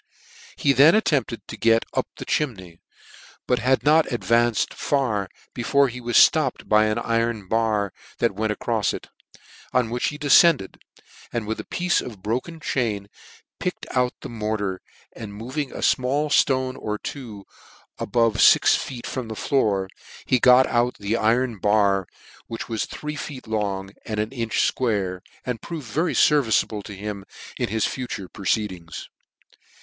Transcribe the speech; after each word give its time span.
He 0.55 0.73
then 0.73 0.95
attempted 0.95 1.47
to 1.47 1.55
get 1.55 1.85
up 1.93 2.07
the 2.17 2.25
chimney; 2.25 2.79
but 3.45 3.59
had 3.59 3.83
not 3.83 4.11
advanced 4.11 4.73
far 4.73 5.29
before 5.53 5.89
he 5.89 6.01
was 6.01 6.27
flopped 6.27 6.67
by 6.67 6.85
an 6.85 6.97
iron 6.97 7.47
bar 7.47 7.93
that 8.17 8.33
went 8.33 8.51
acrofs 8.51 8.95
ic; 8.95 9.09
on 9.73 9.91
which 9.91 10.07
he 10.07 10.17
deicend 10.17 10.63
ed, 10.63 10.79
and 11.31 11.45
with 11.45 11.59
a 11.59 11.63
piece 11.65 12.01
of 12.01 12.07
his 12.13 12.17
broken 12.17 12.59
chain 12.59 13.09
picked 13.59 13.85
out 13.91 14.13
the 14.21 14.27
mortar, 14.29 14.81
and 15.15 15.35
moving 15.35 15.71
a 15.71 15.83
fmall 15.85 16.29
ftone 16.31 16.75
or 16.79 16.97
two, 16.97 17.45
about 17.99 18.41
fix 18.41 18.73
foot 18.75 19.05
from 19.05 19.27
the 19.27 19.35
floor, 19.35 19.87
he 20.25 20.39
got 20.39 20.65
out 20.65 20.95
the 20.97 21.15
iron 21.15 21.59
bar, 21.59 22.07
which 22.47 22.67
was 22.67 22.85
three 22.87 23.15
feet 23.15 23.45
long 23.47 23.91
and 24.07 24.19
an 24.19 24.31
inch 24.31 24.73
fquare 24.73 25.19
and 25.45 25.61
proved 25.61 25.85
very 25.87 26.15
ferviceable 26.15 26.81
to 26.81 26.95
him 26.95 27.23
in 27.59 27.69
his 27.69 27.85
future 27.85 28.27
proceedings. 28.27 29.07